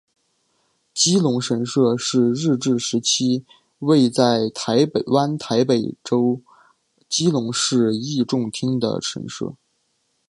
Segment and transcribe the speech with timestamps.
[0.95, 3.45] 基隆神社是日治时期
[3.77, 6.41] 位在台湾台北州
[7.07, 9.53] 基隆市义重町的神社。